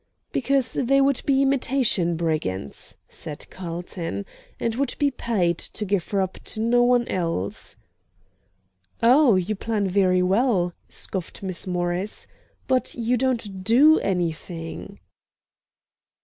"Because 0.31 0.73
they 0.73 0.99
would 0.99 1.21
be 1.27 1.43
imitation 1.43 2.15
brigands," 2.17 2.97
said 3.07 3.47
Carlton, 3.51 4.25
"and 4.59 4.73
would 4.73 4.95
be 4.97 5.11
paid 5.11 5.59
to 5.59 5.85
give 5.85 6.09
her 6.09 6.23
up 6.23 6.39
to 6.45 6.59
no 6.59 6.81
one 6.81 7.07
else." 7.07 7.75
"Oh, 9.03 9.35
you 9.35 9.53
plan 9.53 9.87
very 9.87 10.23
well," 10.23 10.73
scoffed 10.89 11.43
Miss 11.43 11.67
Morris, 11.67 12.25
"but 12.65 12.95
you 12.95 13.15
don't 13.15 13.63
DO 13.63 13.99
anything." 13.99 14.97